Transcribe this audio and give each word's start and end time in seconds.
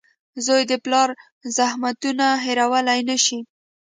•زوی 0.45 0.63
د 0.71 0.73
پلار 0.83 1.09
زحمتونه 1.57 2.25
هېرولی 2.45 2.99
نه 3.09 3.17
شي. 3.25 3.39